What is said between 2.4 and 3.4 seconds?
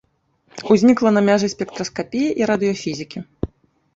і радыёфізікі.